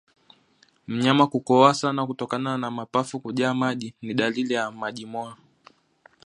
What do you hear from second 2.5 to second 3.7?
na mapafu kujaa